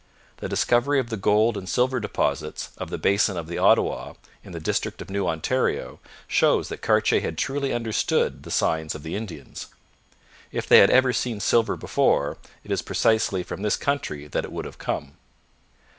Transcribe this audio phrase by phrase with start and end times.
[0.37, 4.51] The discovery of the gold and silver deposits of the basin of the Ottawa in
[4.51, 9.15] the district of New Ontario shows that Cartier had truly understood the signs of the
[9.15, 9.67] Indians.
[10.51, 14.51] If they had ever seen silver before, it is precisely from this country that it
[14.51, 15.17] would have come.